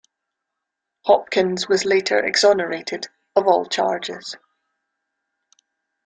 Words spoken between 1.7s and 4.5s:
later exonerated of all charges.